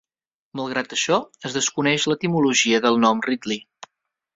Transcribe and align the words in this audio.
Malgrat 0.59 0.95
això, 0.97 1.19
es 1.51 1.59
desconeix 1.59 2.09
l'etimologia 2.13 2.85
del 2.87 3.03
nom 3.07 3.27
"ridley". 3.33 3.67